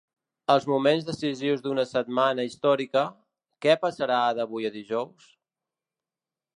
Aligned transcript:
Els 0.53 0.63
moments 0.69 1.03
decisius 1.09 1.61
d’una 1.65 1.85
setmana 1.91 2.47
històrica: 2.49 3.05
què 3.67 3.79
passarà 3.87 4.19
d’avui 4.41 4.71
a 4.71 4.77
dijous? 4.83 5.33